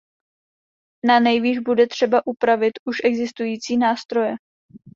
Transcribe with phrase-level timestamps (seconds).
[1.07, 4.35] Nanejvýš bude třeba upravit už existující nástroje.